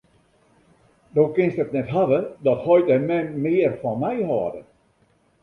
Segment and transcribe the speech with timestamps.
[1.15, 4.61] Do kinst it net hawwe dat heit en mem mear fan my hâlde.